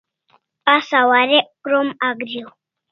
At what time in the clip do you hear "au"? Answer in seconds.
2.43-2.53